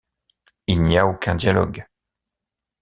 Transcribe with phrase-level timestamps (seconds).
[0.65, 1.85] Il n'y a aucun dialogue.